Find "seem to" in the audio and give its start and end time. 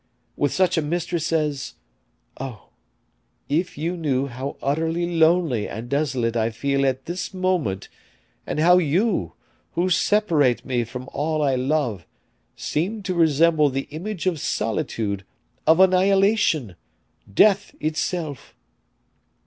12.55-13.13